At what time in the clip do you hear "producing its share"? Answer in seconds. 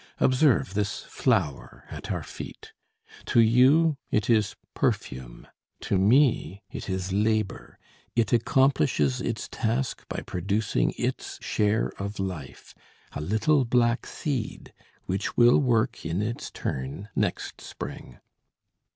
10.21-11.89